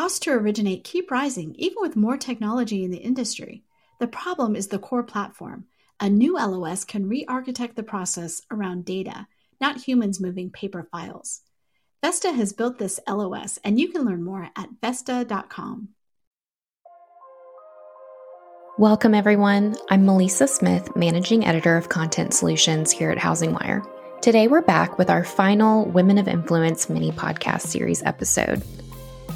Costs 0.00 0.20
to 0.20 0.30
originate 0.30 0.82
keep 0.82 1.10
rising 1.10 1.54
even 1.58 1.76
with 1.80 1.94
more 1.94 2.16
technology 2.16 2.84
in 2.84 2.90
the 2.90 2.96
industry. 2.96 3.64
The 3.98 4.06
problem 4.06 4.56
is 4.56 4.68
the 4.68 4.78
core 4.78 5.02
platform. 5.02 5.66
A 6.00 6.08
new 6.08 6.36
LOS 6.38 6.84
can 6.84 7.06
re 7.06 7.26
architect 7.28 7.76
the 7.76 7.82
process 7.82 8.40
around 8.50 8.86
data, 8.86 9.26
not 9.60 9.82
humans 9.82 10.18
moving 10.18 10.48
paper 10.48 10.88
files. 10.90 11.42
Vesta 12.02 12.32
has 12.32 12.54
built 12.54 12.78
this 12.78 12.98
LOS, 13.06 13.58
and 13.62 13.78
you 13.78 13.88
can 13.88 14.06
learn 14.06 14.24
more 14.24 14.48
at 14.56 14.70
Vesta.com. 14.80 15.90
Welcome, 18.78 19.14
everyone. 19.14 19.76
I'm 19.90 20.06
Maleesa 20.06 20.48
Smith, 20.48 20.96
Managing 20.96 21.44
Editor 21.44 21.76
of 21.76 21.90
Content 21.90 22.32
Solutions 22.32 22.90
here 22.90 23.10
at 23.10 23.18
HousingWire. 23.18 23.86
Today, 24.22 24.48
we're 24.48 24.62
back 24.62 24.96
with 24.96 25.10
our 25.10 25.24
final 25.24 25.84
Women 25.84 26.16
of 26.16 26.26
Influence 26.26 26.88
mini 26.88 27.12
podcast 27.12 27.66
series 27.66 28.02
episode. 28.02 28.62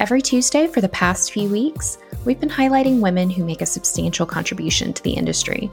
Every 0.00 0.20
Tuesday 0.20 0.66
for 0.66 0.80
the 0.80 0.88
past 0.88 1.32
few 1.32 1.48
weeks, 1.48 1.98
we've 2.24 2.40
been 2.40 2.50
highlighting 2.50 3.00
women 3.00 3.30
who 3.30 3.44
make 3.44 3.60
a 3.60 3.66
substantial 3.66 4.26
contribution 4.26 4.92
to 4.92 5.02
the 5.02 5.12
industry. 5.12 5.70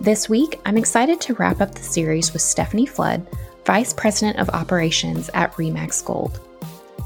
This 0.00 0.28
week, 0.28 0.60
I'm 0.66 0.76
excited 0.76 1.20
to 1.22 1.34
wrap 1.34 1.60
up 1.60 1.72
the 1.72 1.82
series 1.82 2.32
with 2.32 2.42
Stephenie 2.42 2.86
Flood, 2.86 3.24
Vice 3.64 3.94
President 3.94 4.38
of 4.38 4.50
Operations 4.50 5.30
at 5.32 5.56
RE/MAX 5.56 6.02
Gold. 6.02 6.40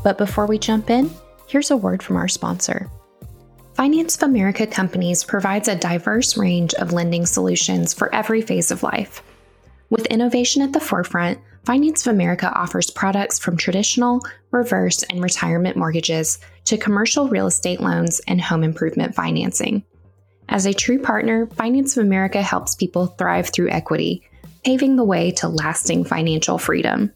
But 0.02 0.16
before 0.16 0.46
we 0.46 0.58
jump 0.58 0.88
in, 0.88 1.10
here's 1.46 1.70
a 1.70 1.76
word 1.76 2.02
from 2.02 2.16
our 2.16 2.28
sponsor. 2.28 2.90
Finance 3.74 4.16
of 4.16 4.22
America 4.22 4.66
Companies 4.66 5.22
provides 5.22 5.68
a 5.68 5.76
diverse 5.76 6.38
range 6.38 6.72
of 6.74 6.94
lending 6.94 7.26
solutions 7.26 7.92
for 7.92 8.12
every 8.14 8.40
phase 8.40 8.70
of 8.70 8.82
life. 8.82 9.22
With 9.90 10.06
innovation 10.06 10.62
at 10.62 10.72
the 10.72 10.80
forefront, 10.80 11.38
Finance 11.64 12.06
of 12.06 12.14
America 12.14 12.50
offers 12.54 12.90
products 12.90 13.38
from 13.38 13.56
traditional, 13.56 14.20
reverse, 14.50 15.02
and 15.04 15.22
retirement 15.22 15.76
mortgages 15.76 16.38
to 16.64 16.76
commercial 16.78 17.28
real 17.28 17.48
estate 17.48 17.80
loans 17.80 18.20
and 18.26 18.40
home 18.40 18.64
improvement 18.64 19.14
financing. 19.14 19.84
As 20.48 20.64
a 20.64 20.72
true 20.72 21.00
partner, 21.00 21.46
Finance 21.48 21.96
of 21.96 22.04
America 22.04 22.40
helps 22.40 22.74
people 22.74 23.06
thrive 23.06 23.50
through 23.50 23.70
equity, 23.70 24.22
paving 24.64 24.96
the 24.96 25.04
way 25.04 25.32
to 25.32 25.48
lasting 25.48 26.04
financial 26.04 26.56
freedom. 26.56 27.12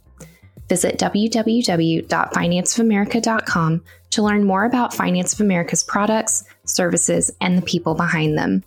Visit 0.69 0.99
www.financeofamerica.com 0.99 3.83
to 4.11 4.23
learn 4.23 4.45
more 4.45 4.65
about 4.65 4.95
Finance 4.95 5.33
of 5.33 5.41
America's 5.41 5.85
products, 5.85 6.45
services, 6.65 7.31
and 7.41 7.57
the 7.59 7.63
people 7.63 7.95
behind 7.95 8.37
them. 8.39 8.63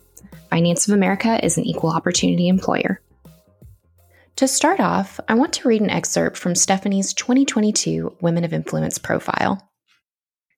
Finance 0.50 0.88
of 0.88 0.94
America 0.94 1.44
is 1.44 1.58
an 1.58 1.64
equal 1.64 1.90
opportunity 1.90 2.48
employer. 2.48 3.00
To 4.38 4.46
start 4.46 4.78
off, 4.78 5.18
I 5.26 5.34
want 5.34 5.52
to 5.54 5.66
read 5.66 5.82
an 5.82 5.90
excerpt 5.90 6.36
from 6.36 6.54
Stephenie's 6.54 7.12
2022 7.12 8.18
Women 8.20 8.44
of 8.44 8.52
Influence 8.52 8.96
profile. 8.96 9.68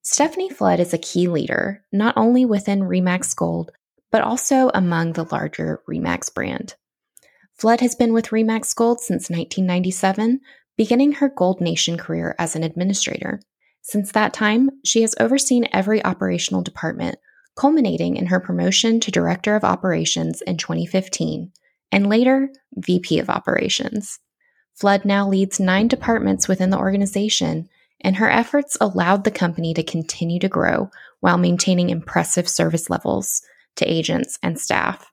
Stephenie 0.02 0.50
Flood 0.50 0.80
is 0.80 0.92
a 0.92 0.98
key 0.98 1.28
leader, 1.28 1.82
not 1.90 2.14
only 2.14 2.44
within 2.44 2.84
RE/MAX 2.84 3.32
Gold, 3.32 3.70
but 4.12 4.20
also 4.20 4.70
among 4.74 5.14
the 5.14 5.24
larger 5.32 5.80
RE/MAX 5.86 6.28
brand. 6.28 6.74
Flood 7.54 7.80
has 7.80 7.94
been 7.94 8.12
with 8.12 8.32
RE/MAX 8.32 8.74
Gold 8.74 9.00
since 9.00 9.30
1997, 9.30 10.40
beginning 10.76 11.12
her 11.12 11.30
Gold 11.30 11.62
Nation 11.62 11.96
career 11.96 12.34
as 12.38 12.54
an 12.54 12.62
administrator. 12.62 13.40
Since 13.80 14.12
that 14.12 14.34
time, 14.34 14.68
she 14.84 15.00
has 15.00 15.14
overseen 15.18 15.66
every 15.72 16.04
operational 16.04 16.60
department, 16.60 17.16
culminating 17.56 18.18
in 18.18 18.26
her 18.26 18.40
promotion 18.40 19.00
to 19.00 19.10
Director 19.10 19.56
of 19.56 19.64
Operations 19.64 20.42
in 20.42 20.58
2015 20.58 21.52
and 21.92 22.08
later 22.08 22.50
VP 22.76 23.18
of 23.18 23.30
Operations. 23.30 24.18
Flood 24.74 25.04
now 25.04 25.28
leads 25.28 25.60
nine 25.60 25.88
departments 25.88 26.48
within 26.48 26.70
the 26.70 26.78
organization, 26.78 27.68
and 28.00 28.16
her 28.16 28.30
efforts 28.30 28.76
allowed 28.80 29.24
the 29.24 29.30
company 29.30 29.74
to 29.74 29.82
continue 29.82 30.38
to 30.40 30.48
grow 30.48 30.90
while 31.20 31.36
maintaining 31.36 31.90
impressive 31.90 32.48
service 32.48 32.88
levels 32.88 33.42
to 33.76 33.84
agents 33.84 34.38
and 34.42 34.58
staff. 34.58 35.12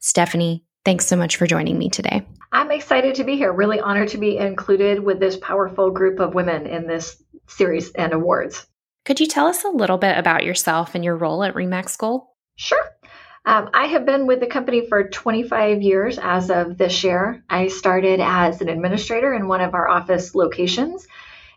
Stephenie, 0.00 0.64
thanks 0.84 1.06
so 1.06 1.16
much 1.16 1.36
for 1.36 1.46
joining 1.46 1.78
me 1.78 1.88
today. 1.88 2.26
I'm 2.52 2.70
excited 2.70 3.14
to 3.16 3.24
be 3.24 3.36
here. 3.36 3.52
Really 3.52 3.80
honored 3.80 4.08
to 4.08 4.18
be 4.18 4.36
included 4.36 5.00
with 5.00 5.18
this 5.18 5.36
powerful 5.36 5.90
group 5.90 6.20
of 6.20 6.34
women 6.34 6.66
in 6.66 6.86
this 6.86 7.22
series 7.48 7.90
and 7.92 8.12
awards. 8.12 8.66
Could 9.04 9.20
you 9.20 9.26
tell 9.26 9.46
us 9.46 9.64
a 9.64 9.68
little 9.68 9.98
bit 9.98 10.18
about 10.18 10.44
yourself 10.44 10.94
and 10.94 11.04
your 11.04 11.16
role 11.16 11.42
at 11.42 11.54
RE/MAX 11.54 11.96
Gold? 11.96 12.22
Sure. 12.56 12.84
Um, 13.46 13.70
I 13.72 13.86
have 13.86 14.04
been 14.04 14.26
with 14.26 14.40
the 14.40 14.48
company 14.48 14.88
for 14.88 15.08
25 15.08 15.80
years 15.80 16.18
as 16.20 16.50
of 16.50 16.76
this 16.76 17.04
year. 17.04 17.44
I 17.48 17.68
started 17.68 18.18
as 18.20 18.60
an 18.60 18.68
administrator 18.68 19.32
in 19.34 19.46
one 19.46 19.60
of 19.60 19.72
our 19.72 19.88
office 19.88 20.34
locations. 20.34 21.06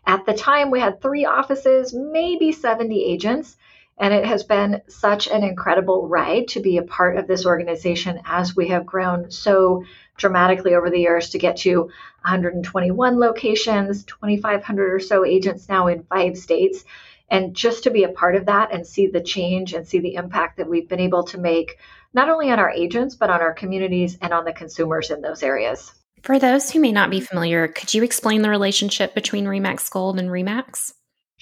At 0.06 0.24
the 0.24 0.32
time, 0.32 0.70
we 0.70 0.78
had 0.78 1.02
three 1.02 1.24
offices, 1.24 1.92
maybe 1.92 2.52
70 2.52 3.04
agents, 3.04 3.56
and 3.98 4.14
it 4.14 4.24
has 4.24 4.44
been 4.44 4.82
such 4.86 5.26
an 5.26 5.42
incredible 5.42 6.06
ride 6.06 6.46
to 6.48 6.60
be 6.60 6.76
a 6.76 6.82
part 6.82 7.16
of 7.16 7.26
this 7.26 7.44
organization 7.44 8.20
as 8.24 8.54
we 8.54 8.68
have 8.68 8.86
grown 8.86 9.32
so 9.32 9.84
dramatically 10.16 10.76
over 10.76 10.90
the 10.90 11.00
years 11.00 11.30
to 11.30 11.38
get 11.38 11.56
to 11.58 11.80
121 12.22 13.18
locations, 13.18 14.04
2,500 14.04 14.94
or 14.94 15.00
so 15.00 15.24
agents 15.24 15.68
now 15.68 15.88
in 15.88 16.04
five 16.04 16.38
states. 16.38 16.84
And 17.30 17.54
just 17.54 17.84
to 17.84 17.90
be 17.90 18.02
a 18.02 18.08
part 18.08 18.34
of 18.34 18.46
that 18.46 18.72
and 18.72 18.86
see 18.86 19.06
the 19.06 19.20
change 19.20 19.72
and 19.72 19.86
see 19.86 20.00
the 20.00 20.16
impact 20.16 20.56
that 20.56 20.68
we've 20.68 20.88
been 20.88 21.00
able 21.00 21.22
to 21.24 21.38
make, 21.38 21.78
not 22.12 22.28
only 22.28 22.50
on 22.50 22.58
our 22.58 22.70
agents, 22.70 23.14
but 23.14 23.30
on 23.30 23.40
our 23.40 23.54
communities 23.54 24.18
and 24.20 24.32
on 24.32 24.44
the 24.44 24.52
consumers 24.52 25.10
in 25.10 25.20
those 25.20 25.42
areas. 25.42 25.92
For 26.22 26.38
those 26.38 26.70
who 26.70 26.80
may 26.80 26.92
not 26.92 27.08
be 27.08 27.20
familiar, 27.20 27.68
could 27.68 27.94
you 27.94 28.02
explain 28.02 28.42
the 28.42 28.50
relationship 28.50 29.14
between 29.14 29.46
RE/MAX 29.46 29.88
Gold 29.88 30.18
and 30.18 30.30
RE/MAX? 30.30 30.92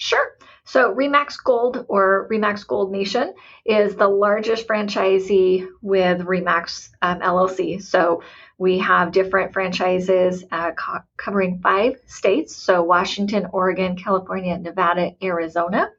Sure. 0.01 0.37
So, 0.63 0.93
RE/MAX 0.93 1.35
Gold 1.41 1.85
or 1.89 2.25
RE/MAX 2.29 2.63
Gold 2.63 2.89
Nation 2.89 3.33
is 3.65 3.97
the 3.97 4.07
largest 4.07 4.65
franchisee 4.65 5.67
with 5.81 6.21
RE/MAX 6.21 6.91
um, 7.01 7.19
LLC. 7.19 7.81
So, 7.81 8.23
we 8.57 8.77
have 8.79 9.11
different 9.11 9.51
franchises 9.51 10.45
uh, 10.53 10.71
co- 10.71 11.01
covering 11.17 11.59
five 11.61 11.97
states. 12.05 12.55
So, 12.55 12.81
Washington, 12.81 13.47
Oregon, 13.51 13.97
California, 13.97 14.57
Nevada, 14.57 15.11
Arizona. 15.21 15.89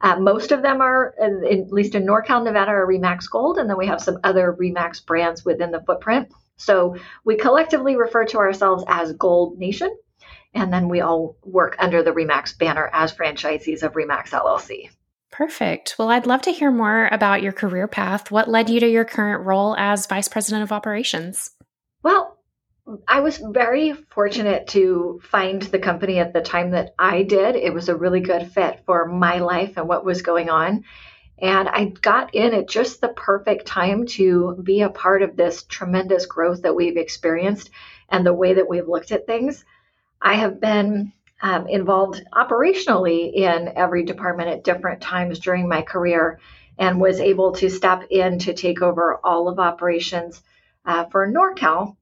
Uh, 0.00 0.20
most 0.20 0.52
of 0.52 0.62
them 0.62 0.80
are, 0.80 1.12
at 1.20 1.72
least 1.72 1.96
in 1.96 2.06
NorCal, 2.06 2.44
Nevada, 2.44 2.70
are 2.70 2.86
RE/MAX 2.86 3.26
Gold, 3.26 3.58
and 3.58 3.68
then 3.68 3.76
we 3.76 3.88
have 3.88 4.00
some 4.00 4.18
other 4.22 4.52
RE/MAX 4.52 5.00
brands 5.00 5.44
within 5.44 5.72
the 5.72 5.82
footprint. 5.82 6.28
So 6.58 6.94
we 7.24 7.36
collectively 7.36 7.96
refer 7.96 8.24
to 8.26 8.38
ourselves 8.38 8.84
as 8.86 9.14
Gold 9.14 9.58
Nation 9.58 9.92
and 10.54 10.72
then 10.72 10.88
we 10.88 11.00
all 11.00 11.36
work 11.44 11.76
under 11.78 12.02
the 12.02 12.12
RE/MAX 12.12 12.52
banner 12.54 12.90
as 12.92 13.12
franchisees 13.12 13.82
of 13.82 13.96
RE/MAX 13.96 14.32
LLC. 14.32 14.90
Perfect. 15.30 15.96
Well, 15.98 16.10
I'd 16.10 16.26
love 16.26 16.42
to 16.42 16.52
hear 16.52 16.70
more 16.70 17.08
about 17.10 17.42
your 17.42 17.52
career 17.52 17.88
path. 17.88 18.30
What 18.30 18.48
led 18.48 18.68
you 18.68 18.80
to 18.80 18.88
your 18.88 19.06
current 19.06 19.46
role 19.46 19.74
as 19.78 20.06
Vice 20.06 20.28
President 20.28 20.62
of 20.62 20.72
Operations? 20.72 21.52
Well, 22.02 22.38
I 23.08 23.20
was 23.20 23.38
very 23.38 23.92
fortunate 23.92 24.66
to 24.68 25.20
find 25.22 25.62
the 25.62 25.78
company 25.78 26.18
at 26.18 26.34
the 26.34 26.42
time 26.42 26.72
that 26.72 26.94
I 26.98 27.22
did. 27.22 27.56
It 27.56 27.72
was 27.72 27.88
a 27.88 27.96
really 27.96 28.20
good 28.20 28.52
fit 28.52 28.82
for 28.84 29.06
my 29.06 29.38
life 29.38 29.78
and 29.78 29.88
what 29.88 30.04
was 30.04 30.20
going 30.20 30.50
on. 30.50 30.84
And 31.38 31.68
I 31.68 31.86
got 31.86 32.34
in 32.34 32.52
at 32.52 32.68
just 32.68 33.00
the 33.00 33.08
perfect 33.08 33.66
time 33.66 34.06
to 34.08 34.60
be 34.62 34.82
a 34.82 34.90
part 34.90 35.22
of 35.22 35.36
this 35.36 35.62
tremendous 35.62 36.26
growth 36.26 36.62
that 36.62 36.76
we've 36.76 36.96
experienced 36.96 37.70
and 38.08 38.26
the 38.26 38.34
way 38.34 38.54
that 38.54 38.68
we've 38.68 38.88
looked 38.88 39.12
at 39.12 39.26
things. 39.26 39.64
I 40.22 40.34
have 40.34 40.60
been 40.60 41.12
um, 41.42 41.66
involved 41.66 42.22
operationally 42.32 43.32
in 43.34 43.72
every 43.74 44.04
department 44.04 44.48
at 44.48 44.64
different 44.64 45.00
times 45.00 45.40
during 45.40 45.68
my 45.68 45.82
career 45.82 46.38
and 46.78 47.00
was 47.00 47.20
able 47.20 47.52
to 47.52 47.68
step 47.68 48.04
in 48.10 48.38
to 48.38 48.54
take 48.54 48.80
over 48.80 49.18
all 49.24 49.48
of 49.48 49.58
operations 49.58 50.40
uh, 50.86 51.04
for 51.06 51.30
NorCal 51.30 51.96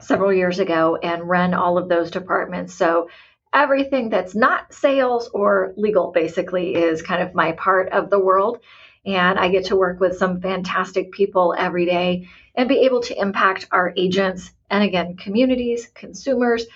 several 0.00 0.32
years 0.32 0.60
ago 0.60 0.96
and 1.02 1.28
run 1.28 1.52
all 1.52 1.76
of 1.76 1.88
those 1.88 2.12
departments. 2.12 2.74
So 2.74 3.08
everything 3.52 4.08
that's 4.08 4.36
not 4.36 4.72
sales 4.72 5.28
or 5.34 5.74
legal 5.76 6.12
basically 6.12 6.74
is 6.74 7.02
kind 7.02 7.22
of 7.22 7.34
my 7.34 7.52
part 7.52 7.90
of 7.92 8.08
the 8.08 8.20
world. 8.20 8.60
And 9.04 9.38
I 9.38 9.48
get 9.48 9.66
to 9.66 9.76
work 9.76 9.98
with 9.98 10.18
some 10.18 10.40
fantastic 10.40 11.10
people 11.10 11.54
every 11.58 11.86
day 11.86 12.28
and 12.54 12.68
be 12.68 12.80
able 12.80 13.00
to 13.02 13.20
impact 13.20 13.66
our 13.72 13.92
agents 13.96 14.52
and 14.70 14.84
again, 14.84 15.16
communities, 15.16 15.88
consumers, 15.94 16.66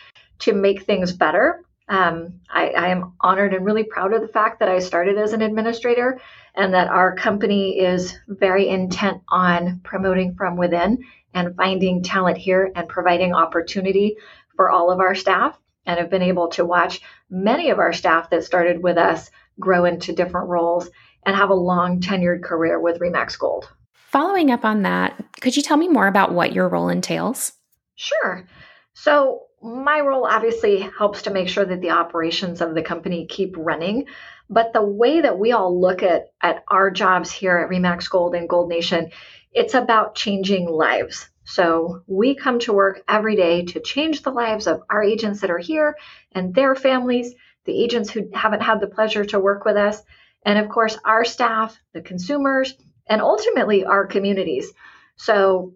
to 0.43 0.53
make 0.53 0.83
things 0.83 1.13
better. 1.13 1.65
Um, 1.89 2.41
I, 2.49 2.69
I, 2.69 2.89
am 2.89 3.15
honored 3.21 3.55
and 3.55 3.67
really 3.67 3.83
proud 3.83 4.15
of 4.15 4.23
the 4.23 4.29
fact 4.29 4.61
that 4.61 4.69
I 4.69 4.79
started 4.79 5.19
as 5.19 5.33
an 5.33 5.43
administrator 5.43 6.21
and 6.55 6.73
that 6.75 6.89
our 6.89 7.15
company 7.17 7.79
is 7.79 8.17
very 8.29 8.69
intent 8.69 9.21
on 9.29 9.81
promoting 9.83 10.35
from 10.37 10.57
within 10.57 11.05
and 11.35 11.57
finding 11.57 12.03
talent 12.03 12.39
here 12.39 12.71
and 12.75 12.89
providing 12.89 13.35
opportunity 13.35 14.17
for 14.57 14.71
all 14.71 14.91
of 14.91 15.01
our 15.01 15.15
staff. 15.15 15.59
And 15.85 15.99
have 15.99 16.11
been 16.11 16.23
able 16.23 16.47
to 16.51 16.65
watch 16.65 17.01
many 17.29 17.71
of 17.71 17.81
our 17.81 17.93
staff 17.93 18.31
that 18.31 18.45
started 18.45 18.81
with 18.81 18.97
us 18.97 19.29
grow 19.59 19.85
into 19.85 20.13
different 20.13 20.49
roles 20.49 20.89
and 21.27 21.35
have 21.35 21.51
a 21.51 21.55
long 21.55 22.01
tenured 22.01 22.45
career 22.45 22.79
with 22.79 23.01
RE/MAX 23.01 23.35
Gold. 23.37 23.69
Following 24.13 24.53
up 24.53 24.65
on 24.65 24.83
that, 24.83 25.21
could 25.41 25.57
you 25.57 25.63
tell 25.63 25.77
me 25.77 25.89
more 25.89 26.07
about 26.07 26.33
what 26.33 26.53
your 26.53 26.69
role 26.69 26.89
entails? 26.89 27.53
Sure. 27.97 28.47
So, 28.95 29.47
my 29.63 30.01
role 30.01 30.27
obviously 30.27 30.81
helps 30.81 31.23
to 31.23 31.31
make 31.31 31.49
sure 31.49 31.65
that 31.65 31.81
the 31.81 31.91
operations 31.91 32.61
of 32.61 32.75
the 32.75 32.83
company 32.83 33.27
keep 33.27 33.57
running. 33.57 34.07
But 34.51 34.73
the 34.73 34.83
way 34.83 35.21
that 35.21 35.39
we 35.39 35.53
all 35.53 35.81
look 35.81 36.03
at, 36.03 36.33
at 36.43 36.65
our 36.69 36.91
jobs 36.91 37.31
here 37.31 37.57
at 37.59 37.69
RE/MAX 37.69 38.09
Gold 38.09 38.35
and 38.35 38.49
Gold 38.49 38.69
Nation, 38.69 39.11
it's 39.53 39.75
about 39.75 40.15
changing 40.15 40.69
lives. 40.69 41.29
So 41.45 42.03
we 42.07 42.35
come 42.35 42.59
to 42.61 42.73
work 42.73 43.03
every 43.09 43.37
day 43.37 43.65
to 43.67 43.81
change 43.81 44.23
the 44.23 44.31
lives 44.31 44.67
of 44.67 44.83
our 44.91 45.03
agents 45.03 45.41
that 45.41 45.51
are 45.51 45.59
here 45.59 45.97
and 46.33 46.55
their 46.55 46.75
families, 46.75 47.35
the 47.65 47.83
agents 47.83 48.11
who 48.11 48.29
haven't 48.33 48.63
had 48.63 48.81
the 48.81 48.87
pleasure 48.87 49.25
to 49.27 49.41
work 49.41 49.65
with 49.65 49.77
us, 49.77 50.03
and 50.45 50.59
of 50.59 50.69
course, 50.69 50.99
our 51.05 51.25
staff, 51.25 51.79
the 51.93 52.01
consumers, 52.01 52.75
and 53.07 53.21
ultimately 53.21 53.85
our 53.85 54.07
communities. 54.07 54.73
So, 55.17 55.75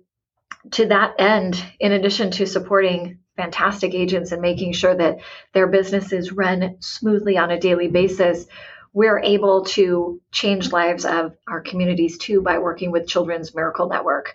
to 0.72 0.86
that 0.86 1.14
end, 1.18 1.62
in 1.78 1.92
addition 1.92 2.32
to 2.32 2.46
supporting 2.46 3.18
fantastic 3.36 3.94
agents 3.94 4.32
and 4.32 4.42
making 4.42 4.72
sure 4.72 4.94
that 4.94 5.18
their 5.52 5.66
businesses 5.66 6.32
run 6.32 6.76
smoothly 6.80 7.36
on 7.36 7.50
a 7.50 7.60
daily 7.60 7.88
basis, 7.88 8.46
we're 8.92 9.20
able 9.20 9.64
to 9.64 10.20
change 10.32 10.72
lives 10.72 11.04
of 11.04 11.36
our 11.46 11.60
communities 11.60 12.18
too 12.18 12.40
by 12.40 12.58
working 12.58 12.90
with 12.90 13.06
Children's 13.06 13.54
Miracle 13.54 13.88
Network. 13.88 14.34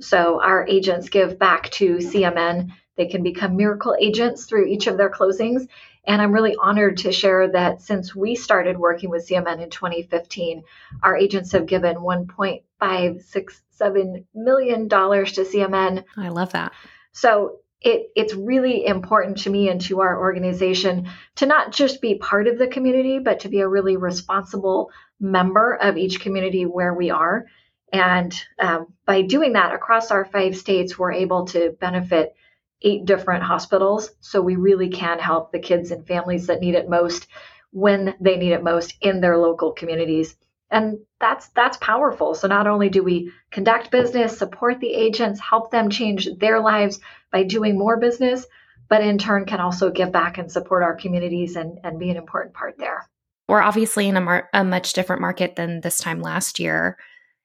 So 0.00 0.42
our 0.42 0.66
agents 0.66 1.08
give 1.08 1.38
back 1.38 1.70
to 1.70 1.98
CMN. 1.98 2.72
They 2.96 3.06
can 3.06 3.22
become 3.22 3.56
miracle 3.56 3.96
agents 4.00 4.46
through 4.46 4.66
each 4.66 4.88
of 4.88 4.96
their 4.96 5.10
closings. 5.10 5.68
And 6.04 6.20
I'm 6.20 6.32
really 6.32 6.56
honored 6.60 6.96
to 6.98 7.12
share 7.12 7.48
that 7.52 7.80
since 7.82 8.12
we 8.14 8.34
started 8.34 8.78
working 8.78 9.08
with 9.10 9.28
CMN 9.28 9.62
in 9.62 9.70
2015, 9.70 10.64
our 11.02 11.16
agents 11.16 11.52
have 11.52 11.66
given 11.66 11.96
$1.567 11.96 14.24
million 14.34 14.88
to 14.88 14.96
CMN. 14.96 16.04
I 16.16 16.28
love 16.30 16.52
that. 16.52 16.72
So 17.12 17.58
it, 17.80 18.10
it's 18.14 18.34
really 18.34 18.84
important 18.84 19.38
to 19.38 19.50
me 19.50 19.70
and 19.70 19.80
to 19.82 20.00
our 20.00 20.18
organization 20.18 21.08
to 21.36 21.46
not 21.46 21.72
just 21.72 22.02
be 22.02 22.16
part 22.16 22.46
of 22.46 22.58
the 22.58 22.66
community, 22.66 23.18
but 23.18 23.40
to 23.40 23.48
be 23.48 23.60
a 23.60 23.68
really 23.68 23.96
responsible 23.96 24.90
member 25.18 25.74
of 25.76 25.96
each 25.96 26.20
community 26.20 26.66
where 26.66 26.92
we 26.92 27.10
are. 27.10 27.46
And 27.92 28.34
um, 28.58 28.92
by 29.06 29.22
doing 29.22 29.54
that 29.54 29.74
across 29.74 30.10
our 30.10 30.24
five 30.24 30.56
states, 30.56 30.98
we're 30.98 31.12
able 31.12 31.46
to 31.46 31.76
benefit 31.80 32.34
eight 32.82 33.04
different 33.04 33.42
hospitals. 33.42 34.10
So 34.20 34.40
we 34.40 34.56
really 34.56 34.90
can 34.90 35.18
help 35.18 35.50
the 35.50 35.58
kids 35.58 35.90
and 35.90 36.06
families 36.06 36.46
that 36.46 36.60
need 36.60 36.74
it 36.74 36.88
most 36.88 37.26
when 37.72 38.14
they 38.20 38.36
need 38.36 38.52
it 38.52 38.62
most 38.62 38.94
in 39.00 39.20
their 39.20 39.38
local 39.38 39.72
communities. 39.72 40.36
And 40.70 40.98
that's 41.18 41.48
that's 41.48 41.76
powerful. 41.78 42.34
So 42.34 42.46
not 42.46 42.66
only 42.66 42.88
do 42.88 43.02
we 43.02 43.32
conduct 43.50 43.90
business, 43.90 44.38
support 44.38 44.80
the 44.80 44.92
agents, 44.92 45.40
help 45.40 45.70
them 45.70 45.90
change 45.90 46.28
their 46.38 46.60
lives 46.60 47.00
by 47.32 47.42
doing 47.42 47.76
more 47.76 47.98
business, 47.98 48.46
but 48.88 49.02
in 49.02 49.18
turn 49.18 49.46
can 49.46 49.60
also 49.60 49.90
give 49.90 50.12
back 50.12 50.38
and 50.38 50.50
support 50.50 50.82
our 50.82 50.94
communities 50.94 51.56
and, 51.56 51.78
and 51.82 51.98
be 51.98 52.10
an 52.10 52.16
important 52.16 52.54
part 52.54 52.76
there. 52.78 53.08
We're 53.48 53.62
obviously 53.62 54.06
in 54.06 54.16
a, 54.16 54.20
mar- 54.20 54.48
a 54.52 54.62
much 54.62 54.92
different 54.92 55.22
market 55.22 55.56
than 55.56 55.80
this 55.80 55.98
time 55.98 56.20
last 56.20 56.60
year. 56.60 56.96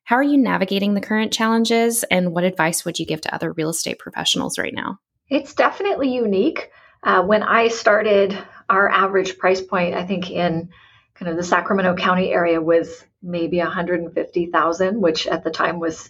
How 0.03 0.17
are 0.17 0.23
you 0.23 0.37
navigating 0.37 0.93
the 0.93 1.01
current 1.01 1.33
challenges, 1.33 2.03
and 2.03 2.31
what 2.31 2.43
advice 2.43 2.85
would 2.85 2.99
you 2.99 3.07
give 3.07 3.21
to 3.21 3.33
other 3.33 3.53
real 3.53 3.69
estate 3.69 3.97
professionals 3.97 4.59
right 4.59 4.73
now? 4.73 4.99
It's 5.29 5.55
definitely 5.55 6.13
unique. 6.13 6.69
Uh, 7.01 7.23
when 7.23 7.41
I 7.41 7.69
started, 7.69 8.37
our 8.69 8.87
average 8.87 9.39
price 9.39 9.61
point, 9.61 9.95
I 9.95 10.05
think, 10.05 10.29
in 10.29 10.69
kind 11.15 11.31
of 11.31 11.37
the 11.37 11.43
Sacramento 11.43 11.95
County 11.95 12.31
area 12.31 12.61
was 12.61 13.03
maybe 13.25 13.57
150,000, 13.57 15.01
which 15.01 15.27
at 15.27 15.43
the 15.43 15.51
time 15.51 15.79
was 15.79 16.09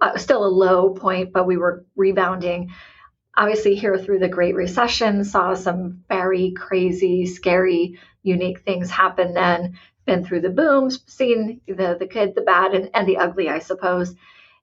uh, 0.00 0.16
still 0.16 0.44
a 0.44 0.46
low 0.46 0.90
point, 0.90 1.32
but 1.32 1.46
we 1.46 1.56
were 1.56 1.84
rebounding. 1.96 2.70
Obviously, 3.36 3.74
here 3.74 3.98
through 3.98 4.20
the 4.20 4.28
Great 4.28 4.54
Recession, 4.54 5.24
saw 5.24 5.54
some 5.54 6.04
very 6.08 6.52
crazy, 6.52 7.26
scary, 7.26 7.98
unique 8.22 8.60
things 8.60 8.90
happen 8.90 9.34
then 9.34 9.76
been 10.06 10.24
through 10.24 10.40
the 10.40 10.50
booms, 10.50 11.00
seen 11.06 11.60
the 11.66 11.96
the 11.98 12.06
good, 12.06 12.34
the 12.34 12.42
bad, 12.42 12.74
and, 12.74 12.90
and 12.94 13.08
the 13.08 13.18
ugly, 13.18 13.48
I 13.48 13.58
suppose. 13.58 14.14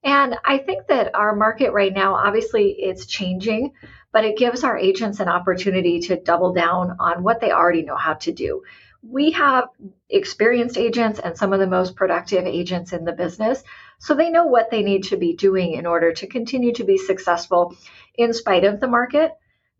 And 0.03 0.35
I 0.45 0.57
think 0.57 0.87
that 0.87 1.15
our 1.15 1.35
market 1.35 1.73
right 1.73 1.93
now, 1.93 2.15
obviously, 2.15 2.71
it's 2.71 3.05
changing, 3.05 3.73
but 4.11 4.25
it 4.25 4.37
gives 4.37 4.63
our 4.63 4.77
agents 4.77 5.19
an 5.19 5.29
opportunity 5.29 5.99
to 6.01 6.15
double 6.15 6.53
down 6.53 6.97
on 6.99 7.23
what 7.23 7.39
they 7.39 7.51
already 7.51 7.83
know 7.83 7.95
how 7.95 8.15
to 8.15 8.31
do. 8.31 8.63
We 9.01 9.31
have 9.31 9.69
experienced 10.09 10.77
agents 10.77 11.19
and 11.19 11.37
some 11.37 11.53
of 11.53 11.59
the 11.59 11.67
most 11.67 11.95
productive 11.95 12.45
agents 12.45 12.93
in 12.93 13.03
the 13.03 13.13
business, 13.13 13.63
so 13.99 14.13
they 14.13 14.29
know 14.29 14.45
what 14.45 14.69
they 14.69 14.83
need 14.83 15.05
to 15.05 15.17
be 15.17 15.35
doing 15.35 15.73
in 15.73 15.85
order 15.85 16.13
to 16.13 16.27
continue 16.27 16.73
to 16.73 16.83
be 16.83 16.97
successful 16.97 17.75
in 18.15 18.33
spite 18.33 18.63
of 18.63 18.79
the 18.79 18.87
market 18.87 19.31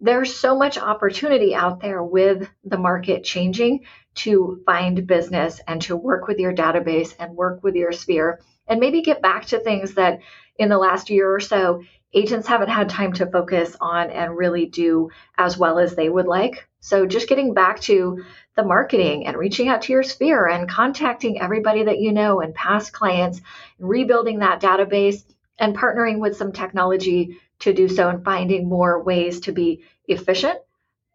there's 0.01 0.35
so 0.35 0.57
much 0.57 0.79
opportunity 0.79 1.53
out 1.53 1.79
there 1.79 2.03
with 2.03 2.50
the 2.63 2.77
market 2.77 3.23
changing 3.23 3.85
to 4.15 4.62
find 4.65 5.06
business 5.06 5.62
and 5.67 5.81
to 5.83 5.95
work 5.95 6.27
with 6.27 6.39
your 6.39 6.53
database 6.53 7.15
and 7.19 7.35
work 7.35 7.63
with 7.63 7.75
your 7.75 7.91
sphere 7.91 8.41
and 8.67 8.79
maybe 8.79 9.03
get 9.03 9.21
back 9.21 9.45
to 9.45 9.59
things 9.59 9.94
that 9.94 10.19
in 10.57 10.69
the 10.69 10.77
last 10.77 11.12
year 11.12 11.33
or 11.33 11.39
so 11.39 11.83
agents 12.13 12.47
haven't 12.47 12.69
had 12.69 12.89
time 12.89 13.13
to 13.13 13.27
focus 13.27 13.75
on 13.79 14.09
and 14.09 14.35
really 14.35 14.65
do 14.65 15.09
as 15.38 15.57
well 15.57 15.79
as 15.79 15.95
they 15.95 16.09
would 16.09 16.27
like. 16.27 16.67
So 16.79 17.06
just 17.06 17.29
getting 17.29 17.53
back 17.53 17.79
to 17.81 18.24
the 18.56 18.63
marketing 18.63 19.25
and 19.25 19.38
reaching 19.38 19.69
out 19.69 19.83
to 19.83 19.94
your 19.94 20.03
sphere 20.03 20.48
and 20.48 20.69
contacting 20.69 21.42
everybody 21.42 21.83
that 21.83 22.00
you 22.00 22.12
know 22.12 22.42
and 22.42 22.53
past 22.53 22.92
clients, 22.92 23.42
rebuilding 23.80 24.39
that 24.39 24.62
database 24.62 25.24
and 25.57 25.77
partnering 25.77 26.19
with 26.19 26.36
some 26.36 26.51
technology 26.51 27.38
to 27.59 27.74
do 27.74 27.88
so 27.88 28.09
and 28.09 28.25
finding 28.25 28.68
more 28.68 29.01
ways 29.01 29.42
to 29.42 29.51
be 29.51 29.83
efficient. 30.07 30.59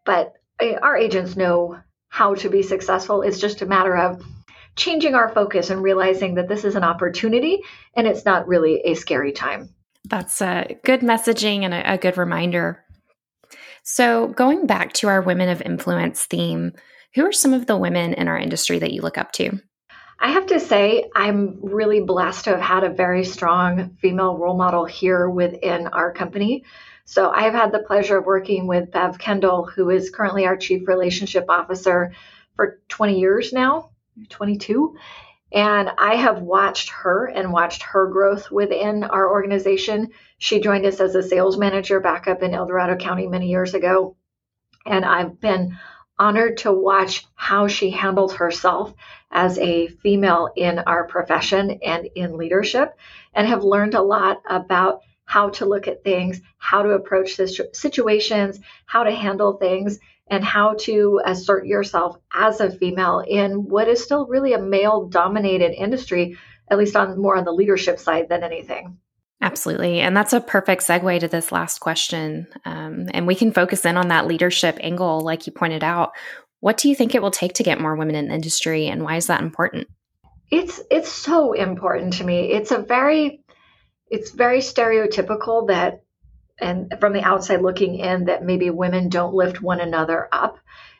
But 0.05 0.33
eh, 0.59 0.75
our 0.81 0.97
agents 0.97 1.35
know 1.35 1.79
how 2.09 2.35
to 2.35 2.49
be 2.49 2.63
successful. 2.63 3.21
It's 3.21 3.39
just 3.39 3.61
a 3.61 3.65
matter 3.65 3.95
of 3.95 4.23
changing 4.75 5.15
our 5.15 5.29
focus 5.29 5.69
and 5.69 5.83
realizing 5.83 6.35
that 6.35 6.47
this 6.47 6.63
is 6.63 6.75
an 6.75 6.83
opportunity 6.83 7.61
and 7.95 8.07
it's 8.07 8.25
not 8.25 8.47
really 8.47 8.81
a 8.85 8.93
scary 8.93 9.31
time. 9.31 9.69
That's 10.05 10.41
a 10.41 10.77
good 10.83 11.01
messaging 11.01 11.63
and 11.63 11.73
a, 11.73 11.93
a 11.93 11.97
good 11.97 12.17
reminder. 12.17 12.83
So, 13.83 14.27
going 14.27 14.65
back 14.67 14.93
to 14.93 15.07
our 15.07 15.21
women 15.21 15.49
of 15.49 15.61
influence 15.61 16.25
theme, 16.25 16.73
who 17.15 17.25
are 17.25 17.31
some 17.31 17.53
of 17.53 17.65
the 17.65 17.77
women 17.77 18.13
in 18.13 18.27
our 18.27 18.37
industry 18.37 18.79
that 18.79 18.91
you 18.91 19.01
look 19.01 19.17
up 19.17 19.31
to? 19.33 19.59
I 20.19 20.31
have 20.31 20.47
to 20.47 20.59
say, 20.59 21.09
I'm 21.15 21.59
really 21.61 22.01
blessed 22.01 22.45
to 22.45 22.51
have 22.51 22.61
had 22.61 22.83
a 22.83 22.89
very 22.89 23.23
strong 23.23 23.95
female 24.01 24.35
role 24.35 24.57
model 24.57 24.85
here 24.85 25.29
within 25.29 25.87
our 25.87 26.11
company. 26.11 26.63
So 27.05 27.29
I 27.29 27.43
have 27.43 27.53
had 27.53 27.71
the 27.71 27.79
pleasure 27.79 28.17
of 28.17 28.25
working 28.25 28.67
with 28.67 28.91
Bev 28.91 29.19
Kendall, 29.19 29.65
who 29.65 29.89
is 29.89 30.09
currently 30.09 30.45
our 30.45 30.57
Chief 30.57 30.87
Relationship 30.87 31.45
Officer 31.49 32.13
for 32.55 32.81
20 32.89 33.19
years 33.19 33.53
now, 33.53 33.91
22. 34.29 34.95
And 35.51 35.89
I 35.97 36.15
have 36.15 36.41
watched 36.41 36.89
her 36.89 37.27
and 37.27 37.53
watched 37.53 37.83
her 37.83 38.07
growth 38.07 38.51
within 38.51 39.03
our 39.03 39.31
organization. 39.31 40.09
She 40.39 40.59
joined 40.59 40.85
us 40.85 40.99
as 40.99 41.15
a 41.15 41.23
sales 41.23 41.57
manager 41.57 41.99
back 42.01 42.27
up 42.27 42.43
in 42.43 42.53
El 42.53 42.65
Dorado 42.65 42.97
County 42.97 43.27
many 43.27 43.47
years 43.49 43.73
ago. 43.73 44.17
And 44.85 45.05
I've 45.05 45.39
been 45.39 45.77
honored 46.19 46.57
to 46.57 46.71
watch 46.71 47.25
how 47.35 47.67
she 47.67 47.89
handled 47.89 48.33
herself 48.33 48.93
as 49.31 49.57
a 49.59 49.87
female 49.87 50.49
in 50.55 50.79
our 50.79 51.05
profession 51.05 51.79
and 51.83 52.07
in 52.15 52.37
leadership, 52.37 52.97
and 53.33 53.47
have 53.47 53.63
learned 53.63 53.93
a 53.93 54.01
lot 54.01 54.41
about 54.49 55.01
how 55.25 55.49
to 55.49 55.65
look 55.65 55.87
at 55.87 56.03
things, 56.03 56.41
how 56.57 56.81
to 56.81 56.91
approach 56.91 57.39
situations, 57.73 58.59
how 58.85 59.03
to 59.03 59.11
handle 59.11 59.53
things, 59.53 59.99
and 60.29 60.43
how 60.43 60.73
to 60.79 61.21
assert 61.25 61.65
yourself 61.65 62.17
as 62.33 62.59
a 62.59 62.71
female 62.71 63.23
in 63.27 63.67
what 63.67 63.87
is 63.87 64.03
still 64.03 64.25
really 64.27 64.53
a 64.53 64.61
male 64.61 65.07
dominated 65.07 65.71
industry, 65.73 66.37
at 66.69 66.77
least 66.77 66.95
on 66.95 67.19
more 67.19 67.37
on 67.37 67.45
the 67.45 67.51
leadership 67.51 67.99
side 67.99 68.27
than 68.29 68.43
anything. 68.43 68.97
Absolutely. 69.47 70.01
And 70.01 70.15
that's 70.15 70.33
a 70.33 70.41
perfect 70.41 70.85
segue 70.85 71.21
to 71.21 71.29
this 71.29 71.53
last 71.53 71.79
question. 71.79 72.47
Um, 72.65 73.07
and 73.13 73.25
we 73.25 73.33
can 73.33 73.53
focus 73.53 73.85
in 73.85 73.95
on 73.95 74.09
that 74.09 74.27
leadership 74.27 74.77
angle, 74.81 75.21
like 75.21 75.47
you 75.47 75.53
pointed 75.53 75.85
out. 75.85 76.11
What 76.59 76.75
do 76.75 76.89
you 76.89 76.95
think 76.95 77.15
it 77.15 77.21
will 77.21 77.31
take 77.31 77.53
to 77.53 77.63
get 77.63 77.79
more 77.79 77.95
women 77.95 78.15
in 78.15 78.27
the 78.27 78.33
industry, 78.33 78.87
and 78.87 79.03
why 79.03 79.15
is 79.15 79.27
that 79.27 79.41
important? 79.41 79.87
It's 80.51 80.81
it's 80.91 81.09
so 81.09 81.53
important 81.53 82.13
to 82.13 82.25
me. 82.25 82.51
It's 82.51 82.71
a 82.71 82.79
very 82.79 83.41
it's 84.09 84.31
very 84.31 84.59
stereotypical 84.59 85.69
that 85.69 86.03
and 86.59 86.93
from 86.99 87.13
the 87.13 87.23
outside 87.23 87.61
looking 87.61 87.99
in 87.99 88.25
that 88.25 88.43
maybe 88.43 88.69
women 88.69 89.07
don't 89.07 89.33
lift 89.33 89.61
one 89.61 89.79
another 89.79 90.27
up. 90.29 90.57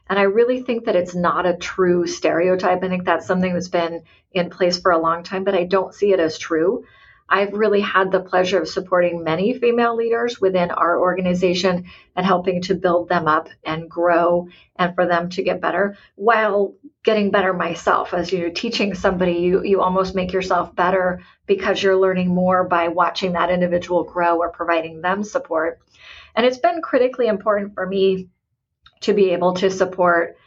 And 0.10 0.18
I 0.18 0.24
really 0.24 0.62
think 0.62 0.86
that 0.86 0.96
it's 0.96 1.16
not 1.16 1.46
a 1.46 1.58
true 1.58 2.08
stereotype. 2.08 2.82
I 2.82 2.88
think 2.88 3.04
that's 3.04 3.28
something 3.28 3.54
that's 3.54 3.68
been 3.68 4.04
in 4.32 4.50
place 4.50 4.80
for 4.80 4.92
a 4.92 5.02
long 5.02 5.24
time, 5.24 5.44
but 5.44 5.56
I 5.56 5.66
don't 5.66 5.94
see 5.94 6.14
it 6.14 6.22
as 6.22 6.38
true. 6.38 6.86
I've 7.30 7.54
really 7.54 7.82
had 7.82 8.12
the 8.12 8.22
pleasure 8.22 8.62
of 8.62 8.70
supporting 8.70 9.24
many 9.24 9.54
female 9.58 9.96
leaders 9.96 10.40
within 10.40 10.72
our 10.72 11.00
organization 11.00 11.86
and 12.16 12.26
helping 12.26 12.62
to 12.64 12.76
build 12.76 13.10
them 13.10 13.28
up 13.28 13.50
and 13.66 13.90
grow 13.90 14.48
and 14.78 14.96
for 14.96 15.06
them 15.06 15.30
to 15.32 15.44
get 15.44 15.60
better 15.60 15.98
while 16.16 16.76
getting 17.04 17.32
better 17.32 17.54
myself. 17.54 18.14
As 18.14 18.32
you're 18.32 18.50
teaching 18.50 18.94
somebody, 18.94 19.34
you, 19.34 19.64
you 19.64 19.82
almost 19.82 20.16
make 20.16 20.32
yourself 20.32 20.74
better 20.76 21.22
because 21.46 21.82
you're 21.84 22.00
learning 22.00 22.34
more 22.34 22.64
by 22.64 22.88
watching 22.88 23.34
that 23.34 23.50
individual 23.50 24.04
grow 24.04 24.38
or 24.38 24.50
providing 24.50 25.02
them 25.02 25.24
support. 25.24 25.80
And 26.36 26.46
it's 26.46 26.60
been 26.60 26.82
critically 26.82 27.28
important 27.28 27.74
for 27.74 27.86
me 27.86 28.30
to 29.02 29.14
be 29.14 29.32
able 29.32 29.54
to 29.56 29.70
support 29.70 30.38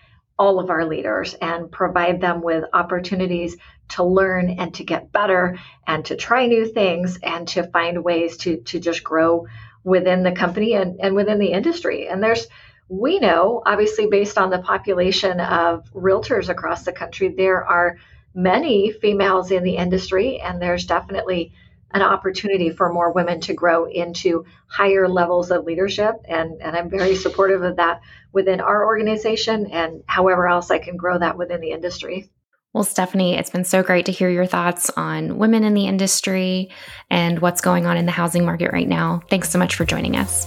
all 0.40 0.59
of 0.59 0.70
our 0.70 0.87
leaders 0.87 1.35
and 1.35 1.70
provide 1.70 2.18
them 2.18 2.40
with 2.40 2.64
opportunities 2.73 3.59
to 3.90 4.02
learn 4.02 4.49
and 4.59 4.73
to 4.73 4.82
get 4.82 5.12
better 5.12 5.59
and 5.87 6.02
to 6.06 6.16
try 6.16 6.47
new 6.47 6.64
things 6.64 7.18
and 7.23 7.47
to 7.47 7.62
find 7.64 8.02
ways 8.02 8.38
to, 8.38 8.56
to 8.62 8.80
just 8.80 9.04
grow 9.04 9.47
within 9.85 10.23
the 10.23 10.32
company 10.32 10.73
and, 10.73 10.99
and 10.99 11.14
within 11.14 11.38
the 11.38 11.52
industry. 11.52 12.09
And 12.09 12.23
there's, 12.23 12.47
we 12.88 13.18
know, 13.18 13.62
obviously, 13.66 14.06
based 14.06 14.38
on 14.38 14.49
the 14.49 14.61
population 14.61 15.40
of 15.40 15.85
realtors 15.92 16.49
across 16.49 16.85
the 16.85 16.92
country, 16.92 17.28
there 17.28 17.62
are 17.62 17.99
many 18.35 18.92
females 18.92 19.50
in 19.50 19.62
the 19.62 19.76
industry, 19.76 20.40
and 20.40 20.61
there's 20.61 20.87
definitely 20.87 21.52
an 21.92 22.02
opportunity 22.02 22.70
for 22.70 22.92
more 22.92 23.12
women 23.12 23.40
to 23.40 23.54
grow 23.54 23.87
into 23.87 24.44
higher 24.68 25.09
levels 25.09 25.50
of 25.50 25.64
leadership. 25.64 26.14
And, 26.28 26.61
and 26.62 26.76
I'm 26.76 26.88
very 26.88 27.16
supportive 27.16 27.62
of 27.62 27.76
that 27.76 28.00
within 28.32 28.61
our 28.61 28.85
organization 28.87 29.66
and 29.66 30.02
however 30.06 30.47
else 30.47 30.70
I 30.70 30.78
can 30.78 30.97
grow 30.97 31.18
that 31.18 31.37
within 31.37 31.61
the 31.61 31.73
industry. 31.73 32.30
Well, 32.73 32.85
Stephenie, 32.85 33.37
it's 33.37 33.50
been 33.50 33.64
so 33.64 33.82
great 33.82 34.06
to 34.06 34.12
hear 34.12 34.30
your 34.30 34.47
thoughts 34.47 34.90
on 34.90 35.38
women 35.38 35.64
in 35.64 35.75
the 35.75 35.87
industry 35.87 36.70
and 37.11 37.40
what's 37.40 37.61
going 37.61 37.87
on 37.87 37.97
in 37.97 38.06
the 38.06 38.12
housing 38.12 38.44
market 38.44 38.73
right 38.73 38.88
now. 38.88 39.23
Thanks 39.28 39.50
so 39.50 39.59
much 39.59 39.75
for 39.75 39.85
joining 39.85 40.16
us. 40.16 40.47